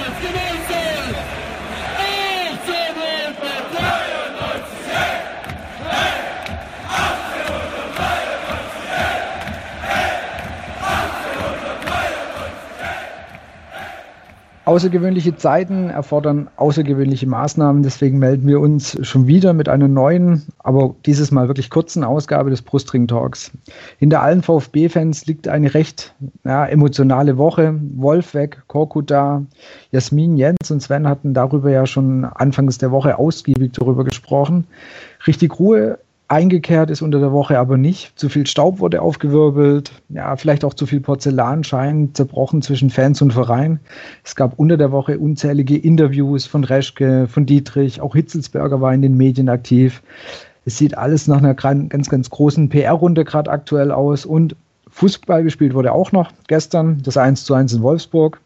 [0.00, 1.39] Fluminense!
[14.70, 17.82] Außergewöhnliche Zeiten erfordern außergewöhnliche Maßnahmen.
[17.82, 22.50] Deswegen melden wir uns schon wieder mit einer neuen, aber dieses Mal wirklich kurzen Ausgabe
[22.50, 23.50] des Brustring Talks.
[23.98, 26.14] Hinter allen VfB-Fans liegt eine recht
[26.44, 27.80] ja, emotionale Woche.
[27.96, 29.42] Wolf weg, Korkut da,
[29.90, 34.68] Jasmin, Jens und Sven hatten darüber ja schon anfangs der Woche ausgiebig darüber gesprochen.
[35.26, 35.98] Richtig Ruhe
[36.30, 38.16] Eingekehrt ist unter der Woche aber nicht.
[38.16, 39.90] Zu viel Staub wurde aufgewirbelt.
[40.10, 43.80] Ja, vielleicht auch zu viel Porzellanschein zerbrochen zwischen Fans und Verein.
[44.22, 48.00] Es gab unter der Woche unzählige Interviews von Reschke, von Dietrich.
[48.00, 50.04] Auch Hitzelsberger war in den Medien aktiv.
[50.64, 54.24] Es sieht alles nach einer ganz, ganz großen PR-Runde gerade aktuell aus.
[54.24, 54.54] Und
[54.88, 57.02] Fußball gespielt wurde auch noch gestern.
[57.02, 58.40] Das 1 zu 1 in Wolfsburg.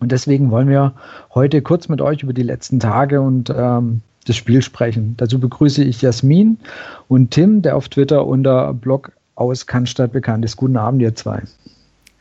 [0.00, 0.92] Und deswegen wollen wir
[1.34, 5.16] heute kurz mit euch über die letzten Tage und ähm, das Spiel sprechen.
[5.16, 6.58] Dazu begrüße ich Jasmin
[7.08, 10.56] und Tim, der auf Twitter unter Blog aus Cannstatt bekannt ist.
[10.56, 11.42] Guten Abend, ihr zwei.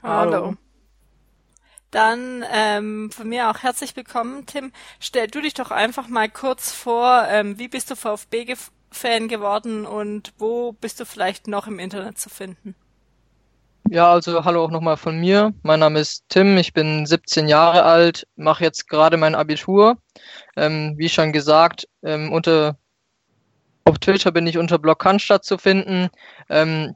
[0.04, 0.56] Hallo.
[1.92, 4.72] Dann ähm, von mir auch herzlich willkommen, Tim.
[5.00, 10.34] Stell du dich doch einfach mal kurz vor, ähm, wie bist du VfB-Fan geworden und
[10.38, 12.76] wo bist du vielleicht noch im Internet zu finden?
[13.90, 15.54] Ja, also hallo auch nochmal von mir.
[15.64, 19.98] Mein Name ist Tim, ich bin 17 Jahre alt, mache jetzt gerade mein Abitur.
[20.58, 22.78] Ähm, wie schon gesagt, ähm, unter
[23.86, 26.10] auf Twitter bin ich unter Blog Cannstatt zu finden
[26.50, 26.96] ähm,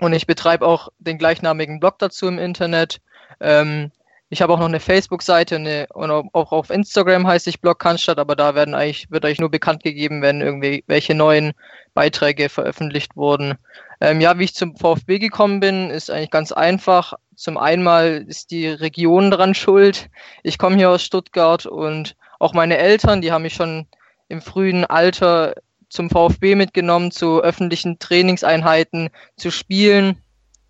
[0.00, 3.00] und ich betreibe auch den gleichnamigen Blog dazu im Internet.
[3.40, 3.92] Ähm,
[4.30, 8.18] ich habe auch noch eine Facebook-Seite eine, und auch auf Instagram heißt ich Blog Cannstatt,
[8.18, 11.52] aber da werden eigentlich, wird eigentlich nur bekannt gegeben, wenn irgendwie welche neuen
[11.92, 13.58] Beiträge veröffentlicht wurden.
[14.00, 17.14] Ähm, ja, wie ich zum VfB gekommen bin, ist eigentlich ganz einfach.
[17.36, 17.86] Zum einen
[18.28, 20.08] ist die Region dran schuld.
[20.42, 23.86] Ich komme hier aus Stuttgart und auch meine Eltern, die haben mich schon
[24.28, 25.54] im frühen Alter
[25.90, 30.16] zum VfB mitgenommen, zu öffentlichen Trainingseinheiten, zu Spielen.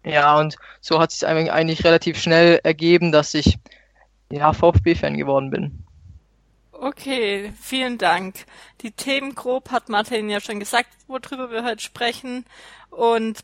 [0.04, 3.58] Ja, und so hat es sich eigentlich relativ schnell ergeben, dass ich
[4.32, 5.84] ja, VfB-Fan geworden bin.
[6.82, 8.46] Okay, vielen Dank.
[8.80, 12.46] Die Themen grob hat Martin ja schon gesagt, worüber wir heute sprechen.
[12.88, 13.40] Und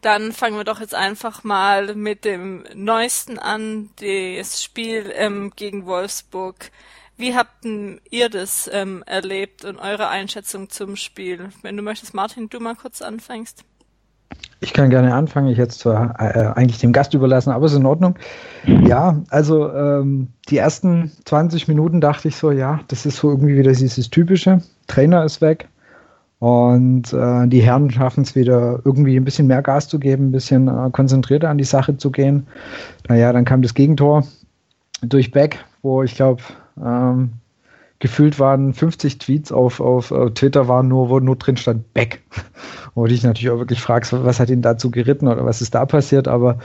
[0.00, 5.86] dann fangen wir doch jetzt einfach mal mit dem Neuesten an, das Spiel ähm, gegen
[5.86, 6.70] Wolfsburg.
[7.16, 11.48] Wie habt ihr das ähm, erlebt und eure Einschätzung zum Spiel?
[11.62, 13.64] Wenn du möchtest, Martin, du mal kurz anfängst.
[14.60, 15.48] Ich kann gerne anfangen.
[15.48, 18.14] Ich hätte es zwar äh, eigentlich dem Gast überlassen, aber ist in Ordnung.
[18.64, 23.56] Ja, also ähm, die ersten 20 Minuten dachte ich so, ja, das ist so irgendwie
[23.56, 24.62] wieder dieses typische.
[24.86, 25.68] Trainer ist weg
[26.38, 30.32] und äh, die Herren schaffen es wieder irgendwie ein bisschen mehr Gas zu geben, ein
[30.32, 32.46] bisschen äh, konzentrierter an die Sache zu gehen.
[33.08, 34.24] Naja, dann kam das Gegentor
[35.02, 36.42] durch Beck, wo ich glaube,
[36.84, 37.34] ähm,
[38.02, 42.20] gefühlt waren 50 Tweets auf, auf, auf Twitter waren nur, wo nur drin stand Back.
[42.94, 45.74] Wo du dich natürlich auch wirklich fragst, was hat ihn dazu geritten oder was ist
[45.74, 46.58] da passiert, aber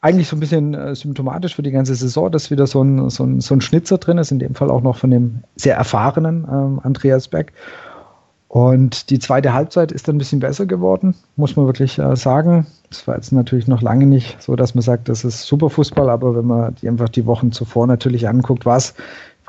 [0.00, 3.24] eigentlich so ein bisschen äh, symptomatisch für die ganze Saison, dass wieder so ein, so,
[3.24, 6.46] ein, so ein Schnitzer drin ist, in dem Fall auch noch von dem sehr erfahrenen
[6.48, 7.52] ähm, Andreas Beck.
[8.46, 12.66] Und die zweite Halbzeit ist dann ein bisschen besser geworden, muss man wirklich äh, sagen.
[12.90, 16.10] Es war jetzt natürlich noch lange nicht so, dass man sagt, das ist super Fußball,
[16.10, 18.94] aber wenn man die einfach die Wochen zuvor natürlich anguckt, war es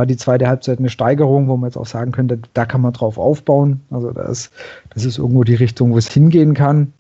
[0.01, 2.91] war die zweite Halbzeit eine Steigerung, wo man jetzt auch sagen könnte, da kann man
[2.91, 3.81] drauf aufbauen.
[3.91, 4.50] Also das,
[4.91, 6.91] das ist irgendwo die Richtung, wo es hingehen kann.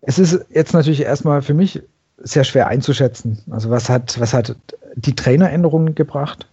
[0.00, 1.82] Es ist jetzt natürlich erstmal für mich
[2.16, 3.40] sehr schwer einzuschätzen.
[3.50, 4.56] Also was hat, was hat
[4.94, 6.46] die Traineränderung gebracht?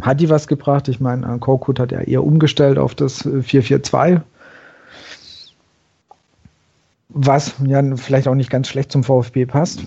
[0.00, 0.86] Hat die was gebracht?
[0.86, 4.20] Ich meine, Korkut hat ja eher umgestellt auf das 4-4-2.
[7.08, 9.80] Was ja vielleicht auch nicht ganz schlecht zum VfB passt.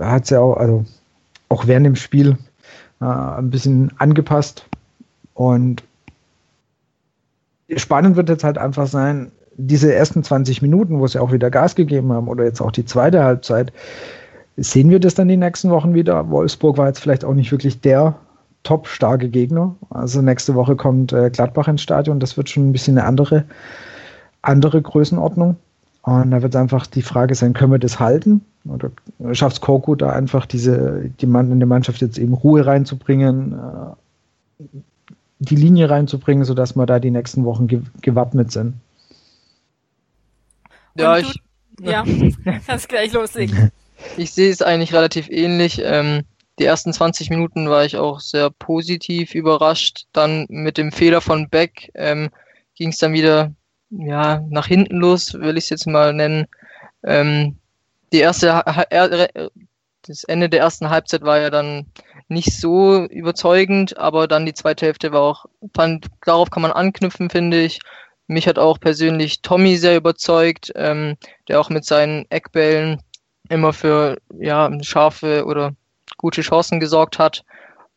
[0.00, 0.84] Hat ja auch, also
[1.52, 2.38] auch während dem Spiel
[3.00, 4.66] äh, ein bisschen angepasst.
[5.34, 5.82] Und
[7.76, 11.74] spannend wird jetzt halt einfach sein, diese ersten 20 Minuten, wo sie auch wieder Gas
[11.74, 13.72] gegeben haben, oder jetzt auch die zweite Halbzeit,
[14.56, 16.30] sehen wir das dann die nächsten Wochen wieder.
[16.30, 18.16] Wolfsburg war jetzt vielleicht auch nicht wirklich der
[18.62, 19.74] top starke Gegner.
[19.90, 22.18] Also nächste Woche kommt äh, Gladbach ins Stadion.
[22.18, 23.44] Das wird schon ein bisschen eine andere,
[24.40, 25.56] andere Größenordnung.
[26.02, 28.44] Und da wird einfach die Frage sein, können wir das halten?
[28.64, 28.90] Oder
[29.32, 33.52] schafft es Korku da einfach diese, die Mann in der Mannschaft jetzt eben Ruhe reinzubringen,
[33.52, 34.64] äh,
[35.38, 38.74] die Linie reinzubringen, sodass wir da die nächsten Wochen ge gewappnet sind?
[40.96, 41.40] Ja, du, ich.
[41.80, 42.04] Ja,
[42.66, 43.70] kannst gleich loslegen.
[44.16, 45.80] Ich sehe es eigentlich relativ ähnlich.
[45.84, 46.22] Ähm,
[46.58, 50.06] die ersten 20 Minuten war ich auch sehr positiv überrascht.
[50.12, 52.30] Dann mit dem Fehler von Beck ähm,
[52.74, 53.52] ging es dann wieder
[53.92, 56.46] ja, nach hinten los, will ich es jetzt mal nennen.
[57.04, 57.56] Ähm,
[58.12, 58.62] die erste,
[60.06, 61.86] das Ende der ersten Halbzeit war ja dann
[62.28, 67.30] nicht so überzeugend, aber dann die zweite Hälfte war auch, fand, darauf kann man anknüpfen,
[67.30, 67.80] finde ich.
[68.26, 71.16] Mich hat auch persönlich Tommy sehr überzeugt, ähm,
[71.48, 73.02] der auch mit seinen Eckbällen
[73.48, 75.72] immer für ja, scharfe oder
[76.16, 77.44] gute Chancen gesorgt hat.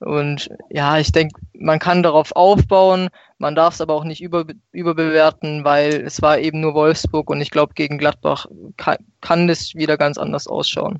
[0.06, 3.10] Und ja, ich denke, man kann darauf aufbauen,
[3.40, 7.42] man darf es aber auch nicht über, überbewerten, weil es war eben nur Wolfsburg und
[7.42, 8.46] ich glaube, gegen Gladbach
[8.78, 11.00] kann, kann das wieder ganz anders ausschauen.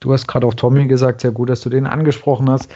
[0.00, 2.70] Du hast gerade auch Tommy gesagt, sehr gut, dass du den angesprochen hast.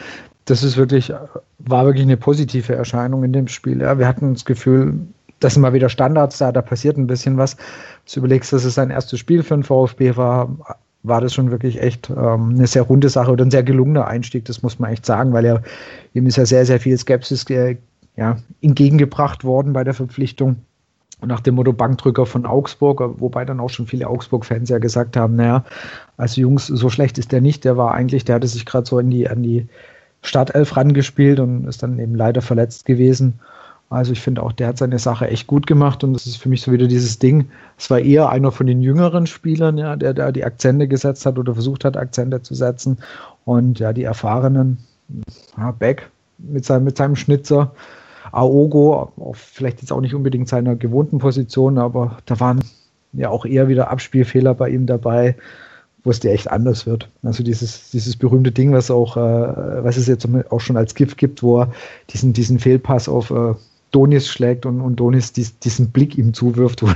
[0.45, 1.11] Das ist wirklich,
[1.57, 3.81] war wirklich eine positive Erscheinung in dem Spiel.
[3.81, 5.07] Ja, wir hatten das Gefühl,
[5.39, 7.57] das sind mal wieder Standards da, da passiert ein bisschen was.
[8.13, 11.81] Du überlegst, dass es sein erstes Spiel für den VfB war, war das schon wirklich
[11.81, 15.05] echt ähm, eine sehr runde Sache oder ein sehr gelungener Einstieg, das muss man echt
[15.05, 15.61] sagen, weil er
[16.13, 17.77] ihm ist ja sehr, sehr viel Skepsis äh,
[18.15, 20.57] ja, entgegengebracht worden bei der Verpflichtung.
[21.25, 25.35] nach dem Motto Bankdrücker von Augsburg, wobei dann auch schon viele Augsburg-Fans ja gesagt haben,
[25.37, 25.63] naja,
[26.17, 28.99] also Jungs, so schlecht ist der nicht, der war eigentlich, der hatte sich gerade so
[28.99, 29.67] in die, an die
[30.21, 33.39] Startelf rangespielt und ist dann eben leider verletzt gewesen.
[33.95, 36.49] Also ich finde auch, der hat seine Sache echt gut gemacht und das ist für
[36.49, 37.49] mich so wieder dieses Ding.
[37.77, 41.37] Es war eher einer von den jüngeren Spielern, ja, der da die Akzente gesetzt hat
[41.37, 42.97] oder versucht hat, Akzente zu setzen.
[43.45, 44.79] Und ja, die erfahrenen,
[45.57, 47.71] ja, Beck mit seinem, mit seinem Schnitzer,
[48.33, 52.59] Aogo, vielleicht jetzt auch nicht unbedingt seiner gewohnten Position, aber da waren
[53.13, 55.37] ja auch eher wieder Abspielfehler bei ihm dabei,
[56.03, 57.09] wo es dir echt anders wird.
[57.23, 61.15] Also dieses, dieses berühmte Ding, was auch, äh, was es jetzt auch schon als GIF
[61.15, 61.71] gibt, wo er
[62.09, 63.53] diesen, diesen Fehlpass auf äh,
[63.91, 66.89] Donis schlägt und, und Donis dies, diesen Blick ihm zuwirft, wo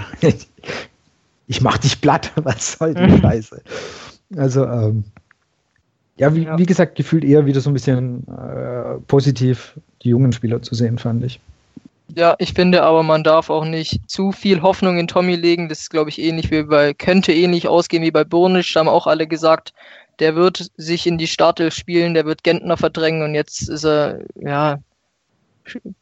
[1.48, 3.22] ich mach dich platt, was soll die mhm.
[3.22, 3.62] Scheiße.
[4.36, 5.04] Also, ähm,
[6.18, 6.58] ja, wie, ja.
[6.58, 10.98] wie gesagt, gefühlt eher wieder so ein bisschen äh, positiv die jungen Spieler zu sehen,
[10.98, 11.40] fand ich.
[12.16, 15.70] Ja, ich finde aber, man darf auch nicht zu viel Hoffnung in Tommy legen.
[15.70, 18.74] Das ist, glaube ich, ähnlich wie bei, könnte ähnlich ausgehen wie bei Burnisch.
[18.74, 19.74] Da haben auch alle gesagt,
[20.20, 24.20] der wird sich in die Startel spielen, der wird Gentner verdrängen und jetzt ist er,
[24.36, 24.80] ja,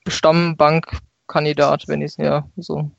[0.08, 2.92] Stammbankkandidat, wenn ich es ja so.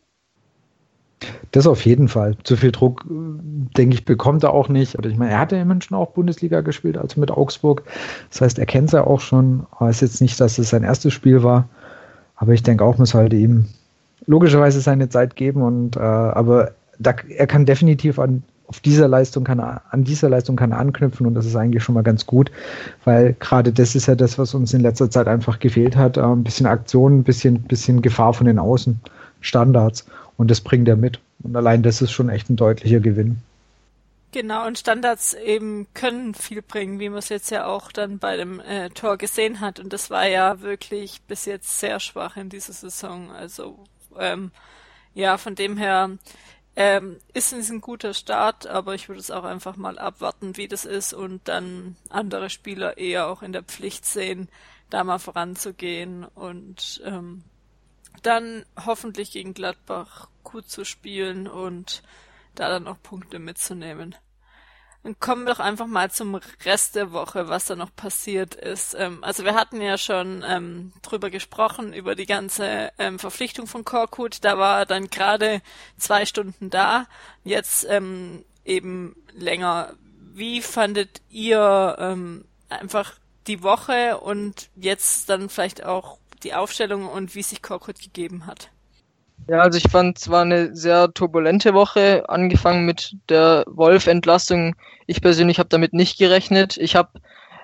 [1.50, 2.36] Das auf jeden Fall.
[2.44, 4.94] Zu viel Druck, denke ich, bekommt er auch nicht.
[5.04, 7.82] Ich meine, er hat ja in München auch Bundesliga gespielt, also mit Augsburg.
[8.30, 9.66] Das heißt, er kennt es ja auch schon.
[9.72, 11.68] Aber es ist jetzt nicht, dass es sein erstes Spiel war.
[12.36, 13.66] Aber ich denke auch, man sollte ihm
[14.26, 15.62] logischerweise seine Zeit geben.
[15.62, 20.28] Und äh, aber da, er kann definitiv an auf dieser Leistung kann er, an dieser
[20.28, 22.52] Leistung kann er anknüpfen und das ist eigentlich schon mal ganz gut,
[23.04, 26.18] weil gerade das ist ja das, was uns in letzter Zeit einfach gefehlt hat.
[26.18, 29.00] Äh, ein bisschen Aktion, ein bisschen, bisschen Gefahr von den Außen,
[29.40, 30.06] Standards
[30.36, 31.18] und das bringt er mit.
[31.42, 33.38] Und allein das ist schon echt ein deutlicher Gewinn.
[34.32, 38.36] Genau, und Standards eben können viel bringen, wie man es jetzt ja auch dann bei
[38.36, 39.80] dem äh, Tor gesehen hat.
[39.80, 43.30] Und das war ja wirklich bis jetzt sehr schwach in dieser Saison.
[43.30, 43.78] Also
[44.18, 44.50] ähm,
[45.14, 46.10] ja, von dem her
[46.80, 50.84] ähm, ist ein guter Start, aber ich würde es auch einfach mal abwarten, wie das
[50.84, 54.48] ist und dann andere Spieler eher auch in der Pflicht sehen,
[54.88, 57.42] da mal voranzugehen und ähm,
[58.22, 62.04] dann hoffentlich gegen Gladbach gut zu spielen und
[62.54, 64.14] da dann auch Punkte mitzunehmen.
[65.04, 68.94] Dann kommen wir doch einfach mal zum Rest der Woche, was da noch passiert ist.
[68.98, 73.84] Ähm, also wir hatten ja schon ähm, drüber gesprochen, über die ganze ähm, Verpflichtung von
[73.84, 74.44] Korkut.
[74.44, 75.62] Da war er dann gerade
[75.96, 77.06] zwei Stunden da,
[77.44, 79.94] jetzt ähm, eben länger.
[80.34, 83.14] Wie fandet ihr ähm, einfach
[83.46, 88.70] die Woche und jetzt dann vielleicht auch die Aufstellung und wie sich Korkut gegeben hat?
[89.46, 94.74] Ja, also ich fand, es war eine sehr turbulente Woche, angefangen mit der Wolf-Entlassung.
[95.06, 96.76] Ich persönlich habe damit nicht gerechnet.
[96.76, 97.10] Ich habe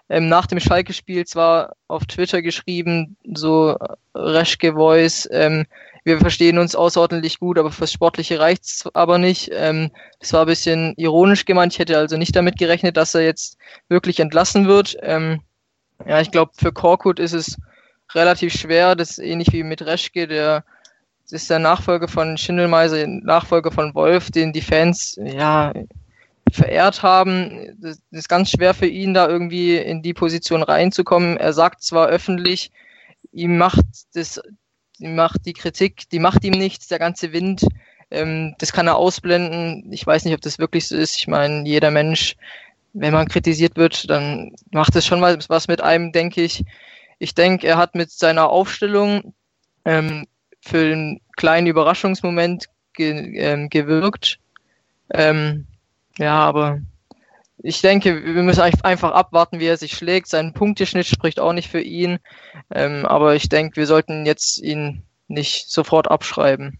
[0.09, 3.77] ähm, nach dem Schalke-Spiel zwar auf Twitter geschrieben, so
[4.15, 5.67] Reschke Voice, ähm,
[6.05, 9.51] wir verstehen uns außerordentlich gut, aber fürs Sportliche reicht's aber nicht.
[9.55, 9.91] Ähm,
[10.21, 11.73] das war ein bisschen ironisch gemeint.
[11.73, 13.57] Ich hätte also nicht damit gerechnet, dass er jetzt
[13.89, 14.97] wirklich entlassen wird.
[15.01, 15.41] Ähm,
[16.07, 17.57] ja, ich glaube, für Korkut ist es
[18.15, 18.95] relativ schwer.
[18.95, 20.65] Das ist ähnlich wie mit Reschke, der
[21.35, 25.73] ist der Nachfolger von Schindelmeiser, Nachfolger von Wolf, den die Fans ja
[26.51, 27.77] verehrt haben.
[27.81, 31.37] Das ist ganz schwer für ihn, da irgendwie in die Position reinzukommen.
[31.37, 32.71] Er sagt zwar öffentlich,
[33.33, 34.41] ihm macht das,
[34.99, 37.67] ihm macht die Kritik, die macht ihm nichts, der ganze Wind,
[38.11, 39.93] ähm, das kann er ausblenden.
[39.93, 41.17] Ich weiß nicht, ob das wirklich so ist.
[41.17, 42.37] Ich meine, jeder Mensch,
[42.93, 46.65] wenn man kritisiert wird, dann macht es schon was, was mit einem, denke ich.
[47.19, 49.35] Ich denke, er hat mit seiner Aufstellung
[49.85, 50.27] ähm,
[50.61, 54.39] für einen kleinen Überraschungsmoment ge ähm, gewirkt.
[55.13, 55.67] Ähm,
[56.19, 56.81] ja, aber
[57.59, 60.29] ich denke, wir müssen einfach abwarten, wie er sich schlägt.
[60.29, 62.19] Sein Punkteschnitt spricht auch nicht für ihn.
[62.71, 66.79] Ähm, aber ich denke, wir sollten jetzt ihn nicht sofort abschreiben.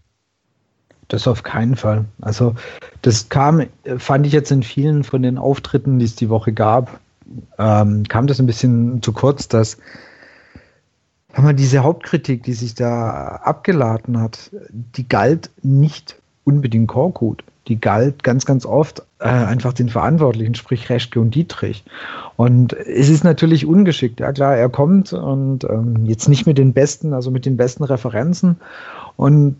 [1.07, 2.05] Das auf keinen Fall.
[2.21, 2.55] Also
[3.01, 6.99] das kam, fand ich jetzt in vielen von den Auftritten, die es die Woche gab,
[7.57, 9.77] ähm, kam das ein bisschen zu kurz, dass
[11.35, 16.15] haben wir diese Hauptkritik, die sich da abgeladen hat, die galt nicht
[16.45, 17.43] unbedingt Korkut.
[17.67, 21.83] Die galt ganz, ganz oft äh, einfach den Verantwortlichen, sprich Reschke und Dietrich.
[22.37, 24.19] Und es ist natürlich ungeschickt.
[24.21, 27.83] Ja klar, er kommt und ähm, jetzt nicht mit den besten, also mit den besten
[27.83, 28.57] Referenzen.
[29.17, 29.57] Und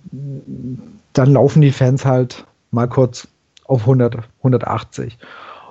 [1.14, 3.28] dann laufen die Fans halt mal kurz
[3.66, 5.18] auf 100, 180.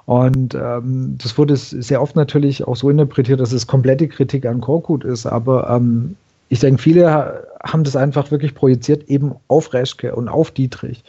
[0.06, 4.60] Und ähm, das wurde sehr oft natürlich auch so interpretiert, dass es komplette Kritik an
[4.60, 5.26] Korkut ist.
[5.26, 6.16] Aber ähm,
[6.48, 11.02] ich denke, viele haben das einfach wirklich projiziert, eben auf Reschke und auf Dietrich.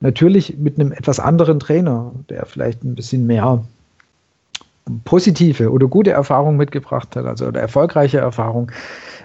[0.00, 3.64] Natürlich mit einem etwas anderen Trainer, der vielleicht ein bisschen mehr
[5.04, 8.72] positive oder gute Erfahrungen mitgebracht hat, also oder erfolgreiche Erfahrungen,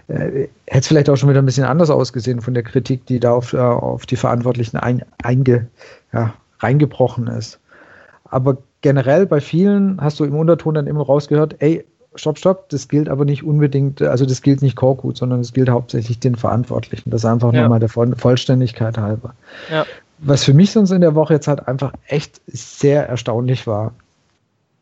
[0.08, 3.20] äh, hätte es vielleicht auch schon wieder ein bisschen anders ausgesehen von der Kritik, die
[3.20, 5.68] da auf, äh, auf die Verantwortlichen ein, einge,
[6.12, 7.60] ja, reingebrochen ist.
[8.33, 11.85] Aber generell bei vielen hast du im Unterton dann immer rausgehört, ey,
[12.15, 15.69] stopp, stopp, das gilt aber nicht unbedingt, also das gilt nicht Korkut, sondern es gilt
[15.69, 17.11] hauptsächlich den Verantwortlichen.
[17.11, 17.61] Das ist einfach ja.
[17.61, 19.35] nochmal der Vollständigkeit halber.
[19.71, 19.85] Ja.
[20.17, 23.93] Was für mich sonst in der Woche jetzt halt einfach echt sehr erstaunlich war,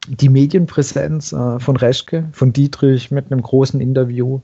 [0.08, 4.40] die Medienpräsenz äh, von Reschke, von Dietrich mit einem großen Interview.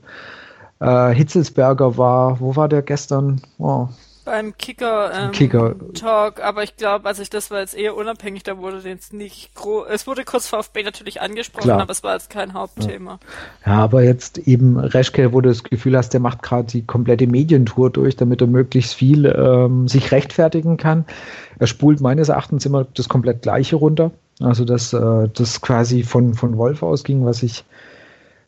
[0.80, 3.40] Äh, Hitzelsberger war, wo war der gestern?
[3.58, 3.88] Oh,
[4.28, 5.74] beim Kicker, ähm, Kicker.
[5.94, 9.54] Talk, aber ich glaube, also ich, das war jetzt eher unabhängig, da wurde jetzt nicht
[9.54, 11.80] groß, es wurde kurz VfB natürlich angesprochen, Klar.
[11.80, 13.18] aber es war jetzt kein Hauptthema.
[13.64, 13.72] Ja.
[13.72, 17.26] ja, aber jetzt eben Reschke, wo du das Gefühl hast, der macht gerade die komplette
[17.26, 21.06] Medientour durch, damit er möglichst viel ähm, sich rechtfertigen kann.
[21.58, 24.10] Er spult meines Erachtens immer das komplett Gleiche runter.
[24.40, 27.64] Also dass äh, das quasi von, von Wolf ausging, was ich,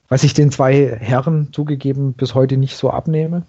[0.09, 3.45] was ich den zwei Herren zugegeben bis heute nicht so abnehme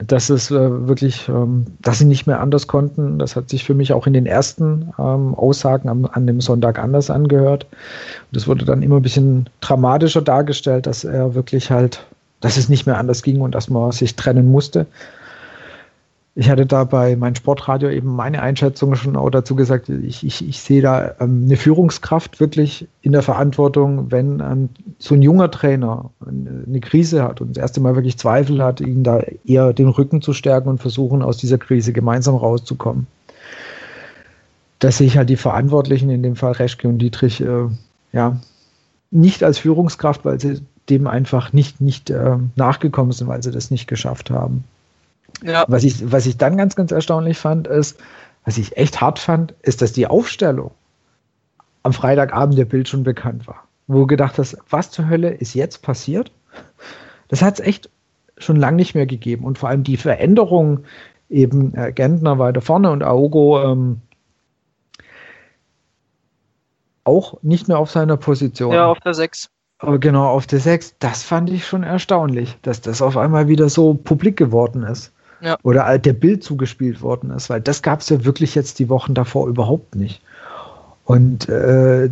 [0.00, 3.18] dass es äh, wirklich, ähm, dass sie nicht mehr anders konnten.
[3.18, 6.78] Das hat sich für mich auch in den ersten ähm, Aussagen am, an dem Sonntag
[6.78, 7.66] anders angehört.
[8.30, 12.04] Und es wurde dann immer ein bisschen dramatischer dargestellt, dass er wirklich halt,
[12.40, 14.86] dass es nicht mehr anders ging und dass man sich trennen musste
[16.36, 20.46] ich hatte da bei meinem Sportradio eben meine Einschätzung schon auch dazu gesagt, ich, ich,
[20.48, 25.50] ich sehe da ähm, eine Führungskraft wirklich in der Verantwortung, wenn ein, so ein junger
[25.50, 29.88] Trainer eine Krise hat und das erste Mal wirklich Zweifel hat, ihn da eher den
[29.88, 33.06] Rücken zu stärken und versuchen, aus dieser Krise gemeinsam rauszukommen.
[34.80, 37.68] Da sehe ich halt die Verantwortlichen, in dem Fall Reschke und Dietrich, äh,
[38.12, 38.40] ja,
[39.12, 43.70] nicht als Führungskraft, weil sie dem einfach nicht, nicht äh, nachgekommen sind, weil sie das
[43.70, 44.64] nicht geschafft haben.
[45.42, 45.64] Ja.
[45.68, 47.98] Was, ich, was ich dann ganz, ganz erstaunlich fand, ist,
[48.44, 50.70] was ich echt hart fand, ist, dass die Aufstellung
[51.82, 53.64] am Freitagabend der Bild schon bekannt war.
[53.86, 56.32] Wo du gedacht hast, was zur Hölle ist jetzt passiert?
[57.28, 57.90] Das hat es echt
[58.38, 59.44] schon lange nicht mehr gegeben.
[59.44, 60.84] Und vor allem die Veränderung,
[61.28, 64.00] eben äh, Gentner weiter vorne und Aogo ähm,
[67.04, 68.72] auch nicht mehr auf seiner Position.
[68.72, 69.50] Ja, auf der 6.
[69.80, 70.96] Genau, auf der 6.
[70.98, 75.13] Das fand ich schon erstaunlich, dass das auf einmal wieder so publik geworden ist
[75.62, 79.14] oder der Bild zugespielt worden ist, weil das gab es ja wirklich jetzt die Wochen
[79.14, 80.20] davor überhaupt nicht.
[81.04, 82.10] Und äh,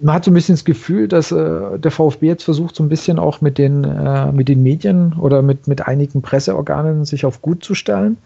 [0.00, 2.88] man hat so ein bisschen das Gefühl, dass äh, der VfB jetzt versucht, so ein
[2.88, 7.42] bisschen auch mit den, äh, mit den Medien oder mit, mit einigen Presseorganen sich auf
[7.42, 8.16] gut zu stellen,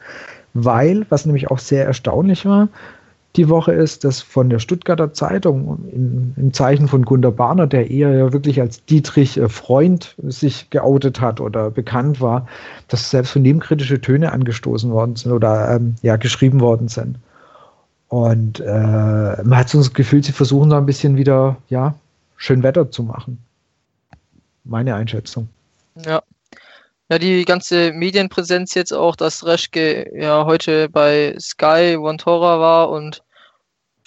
[0.55, 2.69] weil, was nämlich auch sehr erstaunlich war,
[3.37, 7.91] die Woche ist, dass von der Stuttgarter Zeitung im, im Zeichen von Gunter Barner, der
[7.91, 12.47] eher ja wirklich als Dietrich äh, Freund sich geoutet hat oder bekannt war,
[12.88, 17.19] dass selbst von dem kritische Töne angestoßen worden sind oder ähm, ja geschrieben worden sind.
[18.09, 21.95] Und äh, man hat so das Gefühl, sie versuchen da ein bisschen wieder ja
[22.37, 23.38] schön Wetter zu machen.
[24.62, 25.49] Meine Einschätzung.
[26.05, 26.23] Ja.
[27.11, 32.89] Ja, die ganze Medienpräsenz jetzt auch, dass Reschke ja heute bei Sky One Tora war
[32.89, 33.23] und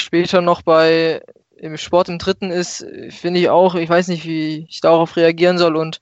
[0.01, 1.21] später noch bei
[1.57, 5.57] im Sport im Dritten ist, finde ich auch, ich weiß nicht, wie ich darauf reagieren
[5.57, 5.75] soll.
[5.75, 6.01] Und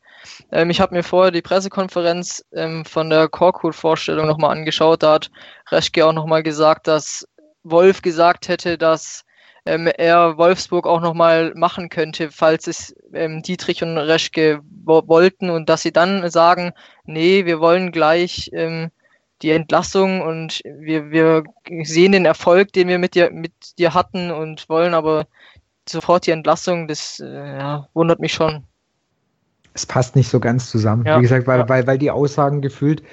[0.51, 5.03] ähm, ich habe mir vorher die Pressekonferenz ähm, von der Korkut-Vorstellung nochmal angeschaut.
[5.03, 5.31] Da hat
[5.71, 7.27] Reschke auch nochmal gesagt, dass
[7.63, 9.24] Wolf gesagt hätte, dass
[9.65, 15.49] ähm, er Wolfsburg auch nochmal machen könnte, falls es ähm, Dietrich und Reschke wo wollten
[15.49, 16.71] und dass sie dann sagen,
[17.05, 18.91] nee, wir wollen gleich ähm,
[19.41, 21.43] die Entlassung und wir, wir
[21.83, 25.27] sehen den Erfolg, den wir mit dir, mit dir hatten und wollen aber
[25.89, 28.63] sofort die Entlassung, das äh, ja, wundert mich schon.
[29.73, 31.05] Es passt nicht so ganz zusammen.
[31.05, 31.69] Ja, Wie gesagt, weil, ja.
[31.69, 33.03] weil, weil die Aussagen gefühlt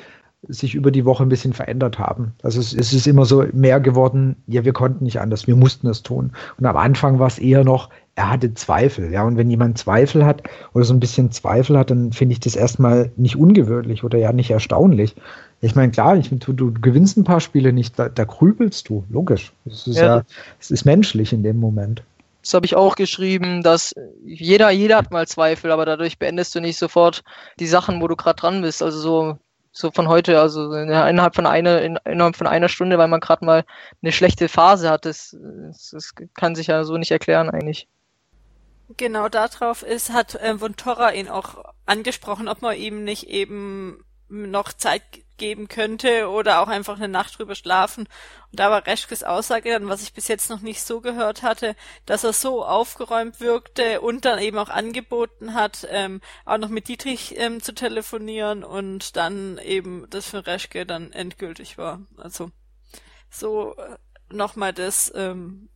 [0.49, 2.33] sich über die Woche ein bisschen verändert haben.
[2.43, 5.87] Also es, es, ist immer so mehr geworden, ja, wir konnten nicht anders, wir mussten
[5.87, 6.33] es tun.
[6.59, 9.23] Und am Anfang war es eher noch, er hatte Zweifel, ja.
[9.25, 10.43] Und wenn jemand Zweifel hat
[10.75, 14.33] oder so ein bisschen Zweifel hat, dann finde ich das erstmal nicht ungewöhnlich oder ja
[14.33, 15.15] nicht erstaunlich.
[15.61, 19.05] Ich meine, klar, ich, du, du, gewinnst ein paar Spiele nicht, da, da grübelst du,
[19.11, 19.53] logisch.
[19.65, 20.23] Es ist ja, ja,
[20.61, 22.03] es ist menschlich in dem Moment.
[22.43, 23.95] Das habe ich auch geschrieben, dass
[24.27, 27.23] jeder, jeder hat mal Zweifel, aber dadurch beendest du nicht sofort
[27.61, 28.83] die Sachen, wo du gerade dran bist.
[28.83, 29.39] Also so,
[29.73, 33.65] so von heute, also innerhalb von einer, innerhalb von einer Stunde, weil man gerade mal
[34.03, 35.37] eine schlechte Phase hat, das,
[35.91, 37.89] das kann sich ja so nicht erklären eigentlich.
[38.97, 44.05] Genau darauf ist, hat äh, Von Torra ihn auch angesprochen, ob man ihm nicht eben
[44.33, 45.03] noch Zeit
[45.37, 48.09] geben könnte oder auch einfach eine Nacht drüber schlafen.
[48.51, 51.75] Und da war Reschkes Aussage dann, was ich bis jetzt noch nicht so gehört hatte,
[52.07, 56.89] dass er so aufgeräumt wirkte und dann eben auch angeboten hat, ähm, auch noch mit
[56.89, 62.01] Dietrich ähm, zu telefonieren und dann eben das für Reschke dann endgültig war.
[62.17, 62.51] Also
[63.31, 63.97] so äh,
[64.31, 65.71] nochmal das ähm,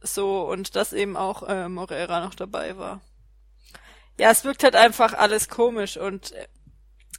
[0.00, 3.00] so und dass eben auch äh, Moreira noch dabei war.
[4.18, 6.46] Ja, es wirkt halt einfach alles komisch und äh,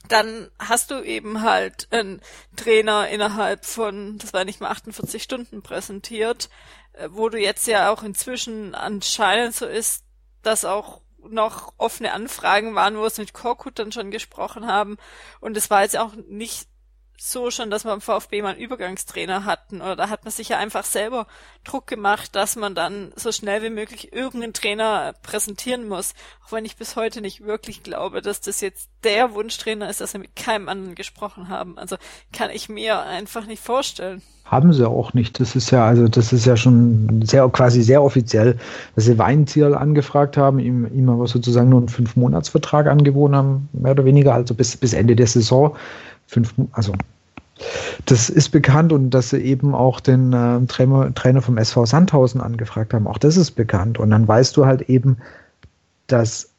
[0.08, 2.20] dann hast du eben halt einen
[2.56, 6.50] Trainer innerhalb von, das war nicht mal 48 Stunden präsentiert,
[6.92, 10.04] äh, wo du jetzt ja auch inzwischen anscheinend so ist,
[10.42, 14.98] dass auch noch offene Anfragen waren, wo es mit Korkut dann schon gesprochen haben.
[15.40, 16.68] Und es war jetzt auch nicht
[17.16, 20.48] so schon, dass wir im VfB mal einen Übergangstrainer hatten oder da hat man sich
[20.48, 21.26] ja einfach selber
[21.64, 26.14] Druck gemacht, dass man dann so schnell wie möglich irgendeinen Trainer präsentieren muss.
[26.46, 30.12] Auch wenn ich bis heute nicht wirklich glaube, dass das jetzt der Wunschtrainer ist, dass
[30.12, 31.78] wir mit keinem anderen gesprochen haben.
[31.78, 31.96] Also
[32.32, 34.22] kann ich mir einfach nicht vorstellen.
[34.44, 35.40] Haben sie auch nicht.
[35.40, 38.58] Das ist ja, also das ist ja schon sehr quasi sehr offiziell,
[38.94, 43.92] dass sie Weinziel angefragt haben, ihm, ihm aber sozusagen nur einen Fünf-Monats-Vertrag angeboten haben, mehr
[43.92, 45.74] oder weniger, also bis, bis Ende der Saison
[46.26, 46.92] fünf, also
[48.06, 52.40] das ist bekannt und dass sie eben auch den äh, Trainer, Trainer vom SV Sandhausen
[52.40, 53.06] angefragt haben.
[53.06, 53.98] Auch das ist bekannt.
[53.98, 55.18] Und dann weißt du halt eben,
[56.06, 56.50] dass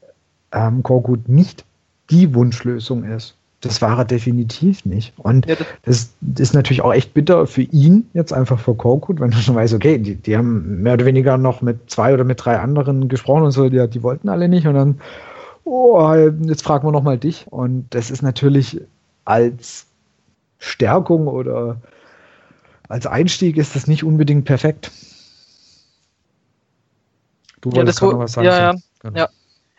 [0.52, 1.66] ähm, Korkut nicht
[2.10, 3.36] die Wunschlösung ist.
[3.62, 5.14] Das war er definitiv nicht.
[5.18, 9.20] Und ja, das, das, ist natürlich auch echt bitter für ihn, jetzt einfach für Korkut,
[9.20, 12.24] wenn du schon weißt, okay, die, die haben mehr oder weniger noch mit zwei oder
[12.24, 14.68] mit drei anderen gesprochen und so, die, die wollten alle nicht.
[14.68, 15.00] Und dann,
[15.64, 17.48] oh, jetzt fragen wir nochmal dich.
[17.50, 18.82] Und das ist natürlich
[19.26, 19.88] als
[20.60, 21.82] Stärkung oder
[22.88, 24.92] als Einstieg ist das nicht unbedingt perfekt.
[27.62, 28.46] Du wolltest ja, das, noch was sagen.
[28.46, 29.20] Ja, ja, genau.
[29.20, 29.30] ja.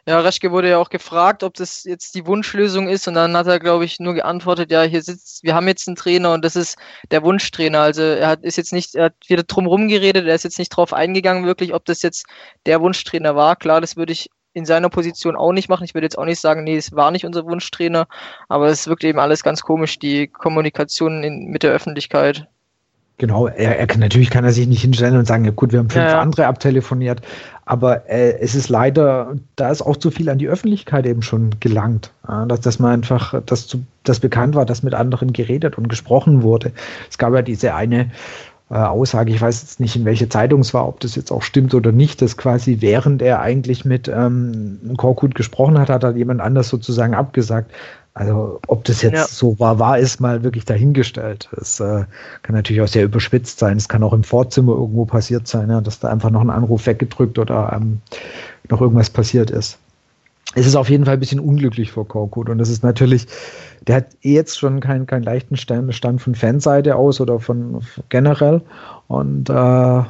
[0.09, 3.49] Ja, Reschke wurde ja auch gefragt, ob das jetzt die Wunschlösung ist und dann hat
[3.49, 6.55] er, glaube ich, nur geantwortet, ja, hier sitzt, wir haben jetzt einen Trainer und das
[6.55, 6.79] ist
[7.11, 7.81] der Wunschtrainer.
[7.81, 10.69] Also er hat ist jetzt nicht, er hat wieder drumherum geredet, er ist jetzt nicht
[10.69, 12.27] drauf eingegangen, wirklich, ob das jetzt
[12.67, 13.57] der Wunschtrainer war.
[13.57, 15.85] Klar, das würde ich in seiner Position auch nicht machen.
[15.85, 18.09] Ich würde jetzt auch nicht sagen, nee, es war nicht unser Wunschtrainer,
[18.49, 22.49] aber es wirkt eben alles ganz komisch, die Kommunikation in, mit der Öffentlichkeit.
[23.19, 25.91] Genau, er, er natürlich kann er sich nicht hinstellen und sagen, ja gut, wir haben
[25.91, 27.21] fünf ja, andere abtelefoniert,
[27.67, 31.51] aber äh, es ist leider, da ist auch zu viel an die Öffentlichkeit eben schon
[31.61, 35.77] gelangt, ja, dass, dass man einfach, dass, zu, dass bekannt war, dass mit anderen geredet
[35.77, 36.73] und gesprochen wurde.
[37.11, 38.11] Es gab ja diese eine
[38.75, 41.73] Aussage, ich weiß jetzt nicht, in welche Zeitung es war, ob das jetzt auch stimmt
[41.75, 46.41] oder nicht, dass quasi während er eigentlich mit ähm, Korkut gesprochen hat, hat er jemand
[46.41, 47.71] anders sozusagen abgesagt.
[48.13, 49.27] Also ob das jetzt ja.
[49.27, 51.49] so war, war ist mal wirklich dahingestellt.
[51.61, 52.07] Es äh,
[52.43, 53.77] kann natürlich auch sehr überspitzt sein.
[53.77, 56.87] Es kann auch im Vorzimmer irgendwo passiert sein, ja, dass da einfach noch ein Anruf
[56.87, 58.01] weggedrückt oder ähm,
[58.69, 59.79] noch irgendwas passiert ist
[60.55, 62.49] es ist auf jeden Fall ein bisschen unglücklich vor Korkut.
[62.49, 63.27] Und das ist natürlich,
[63.87, 68.63] der hat jetzt schon keinen, keinen leichten Stand, Stand von Fanseite aus oder von generell.
[69.09, 70.03] Und äh,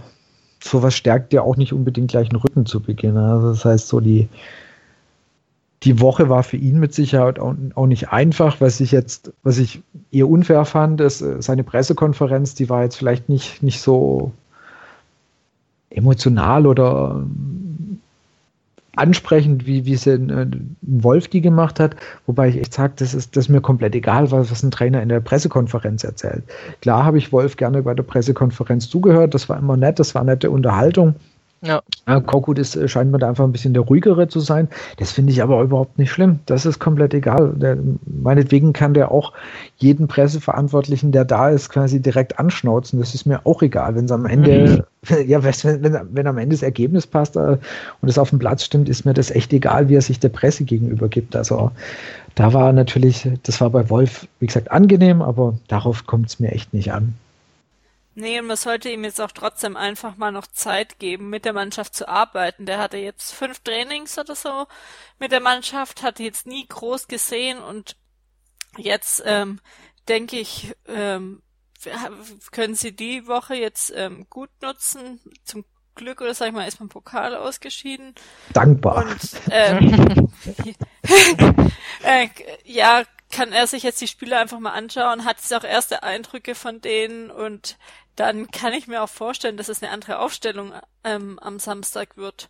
[0.60, 3.16] sowas stärkt ja auch nicht unbedingt gleich den Rücken zu Beginn.
[3.16, 4.28] Also das heißt, so die,
[5.82, 8.60] die Woche war für ihn mit Sicherheit auch, auch, nicht einfach.
[8.60, 12.96] Was ich jetzt, was ich eher unfair fand, ist äh, seine Pressekonferenz, die war jetzt
[12.96, 14.32] vielleicht nicht, nicht so
[15.90, 17.24] emotional oder
[18.96, 20.46] ansprechend, wie, wie es ein, äh,
[20.82, 24.30] Wolf die gemacht hat, wobei ich echt sage, das ist, das ist mir komplett egal,
[24.30, 26.42] was, was ein Trainer in der Pressekonferenz erzählt.
[26.80, 30.24] Klar habe ich Wolf gerne bei der Pressekonferenz zugehört, das war immer nett, das war
[30.24, 31.14] nette Unterhaltung.
[31.66, 31.82] Ja.
[32.06, 34.68] ja Korkut ist, äh, scheint mir da einfach ein bisschen der ruhigere zu sein.
[34.98, 36.40] Das finde ich aber überhaupt nicht schlimm.
[36.46, 37.52] Das ist komplett egal.
[37.56, 37.76] Der,
[38.06, 39.32] meinetwegen kann der auch
[39.78, 42.98] jeden Presseverantwortlichen, der da ist, quasi direkt anschnauzen.
[42.98, 45.16] Das ist mir auch egal, wenn es am Ende, mhm.
[45.26, 47.58] ja, wenn, wenn, wenn am Ende das Ergebnis passt äh,
[48.00, 50.28] und es auf dem Platz stimmt, ist mir das echt egal, wie er sich der
[50.28, 51.34] Presse gegenüber gibt.
[51.34, 51.70] Also
[52.34, 56.52] da war natürlich, das war bei Wolf, wie gesagt, angenehm, aber darauf kommt es mir
[56.52, 57.14] echt nicht an.
[58.18, 61.52] Nee, und man sollte ihm jetzt auch trotzdem einfach mal noch Zeit geben, mit der
[61.52, 62.64] Mannschaft zu arbeiten.
[62.64, 64.66] Der hatte jetzt fünf Trainings oder so
[65.18, 67.94] mit der Mannschaft, hatte jetzt nie groß gesehen und
[68.78, 69.60] jetzt ähm,
[70.08, 71.42] denke ich, ähm,
[72.52, 75.20] können sie die Woche jetzt ähm, gut nutzen.
[75.44, 78.14] Zum Glück oder sag ich mal, ist man Pokal ausgeschieden.
[78.54, 79.04] Dankbar.
[79.04, 80.30] Und, ähm,
[82.02, 82.28] äh,
[82.64, 86.54] ja, kann er sich jetzt die Spiele einfach mal anschauen, hat jetzt auch erste Eindrücke
[86.54, 87.76] von denen und
[88.14, 90.72] dann kann ich mir auch vorstellen, dass es eine andere Aufstellung
[91.04, 92.48] ähm, am Samstag wird.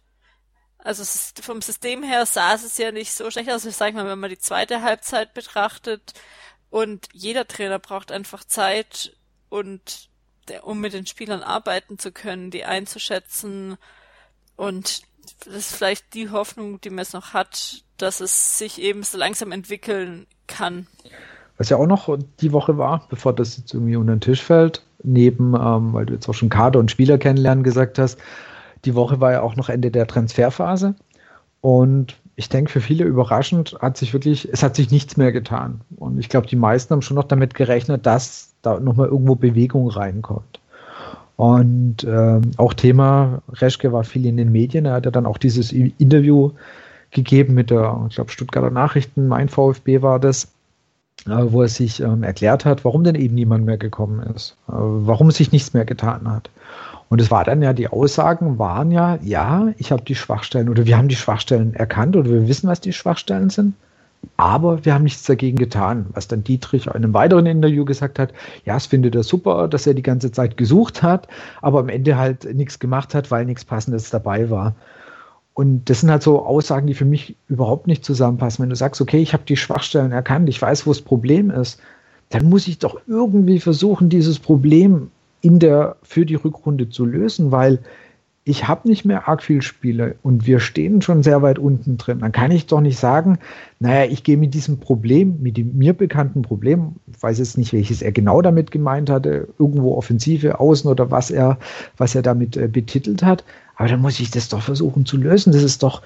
[0.78, 1.02] Also
[1.40, 3.64] vom System her sah es ja nicht so schlecht aus.
[3.64, 6.12] Ich sag mal, wenn man die zweite Halbzeit betrachtet
[6.70, 9.16] und jeder Trainer braucht einfach Zeit
[9.48, 10.08] und
[10.62, 13.78] um mit den Spielern arbeiten zu können, die einzuschätzen
[14.54, 15.02] und
[15.44, 19.18] das ist vielleicht die Hoffnung, die man jetzt noch hat, dass es sich eben so
[19.18, 20.86] langsam entwickeln kann.
[21.58, 24.82] Was ja auch noch die Woche war, bevor das jetzt irgendwie unter den Tisch fällt,
[25.02, 28.18] neben, ähm, weil du jetzt auch schon Kader und Spieler kennenlernen gesagt hast,
[28.84, 30.94] die Woche war ja auch noch Ende der Transferphase.
[31.60, 35.80] Und ich denke, für viele überraschend hat sich wirklich, es hat sich nichts mehr getan.
[35.96, 39.88] Und ich glaube, die meisten haben schon noch damit gerechnet, dass da nochmal irgendwo Bewegung
[39.88, 40.60] reinkommt.
[41.36, 45.38] Und äh, auch Thema, Reschke war viel in den Medien, er hat ja dann auch
[45.38, 46.52] dieses Interview
[47.10, 50.48] gegeben mit der, ich glaube, Stuttgarter Nachrichten, mein VfB war das,
[51.26, 54.72] äh, wo er sich ähm, erklärt hat, warum denn eben niemand mehr gekommen ist, äh,
[54.72, 56.50] warum sich nichts mehr getan hat.
[57.08, 60.86] Und es war dann ja, die Aussagen waren ja, ja, ich habe die Schwachstellen oder
[60.86, 63.74] wir haben die Schwachstellen erkannt oder wir wissen, was die Schwachstellen sind,
[64.36, 66.06] aber wir haben nichts dagegen getan.
[66.12, 68.32] Was dann Dietrich in einem weiteren Interview gesagt hat,
[68.64, 71.28] ja, es findet er super, dass er die ganze Zeit gesucht hat,
[71.62, 74.74] aber am Ende halt nichts gemacht hat, weil nichts Passendes dabei war.
[75.54, 78.62] Und das sind halt so Aussagen, die für mich überhaupt nicht zusammenpassen.
[78.62, 81.80] Wenn du sagst, okay, ich habe die Schwachstellen erkannt, ich weiß, wo das Problem ist,
[82.28, 87.52] dann muss ich doch irgendwie versuchen, dieses Problem in der, für die Rückrunde zu lösen,
[87.52, 87.78] weil
[88.48, 92.20] ich habe nicht mehr arg viel Spiele und wir stehen schon sehr weit unten drin.
[92.20, 93.40] Dann kann ich doch nicht sagen,
[93.80, 97.72] naja, ich gehe mit diesem Problem, mit dem mir bekannten Problem, ich weiß jetzt nicht,
[97.72, 101.58] welches er genau damit gemeint hatte, irgendwo Offensive, Außen oder was er,
[101.96, 103.42] was er damit äh, betitelt hat,
[103.74, 105.52] aber dann muss ich das doch versuchen zu lösen.
[105.52, 106.02] Das ist doch